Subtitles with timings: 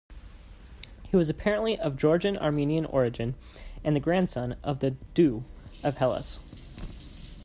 [1.11, 3.35] He was apparently of Georgian-Armenian origin
[3.83, 5.43] and the grandson of the "doux"
[5.83, 6.39] of Hellas.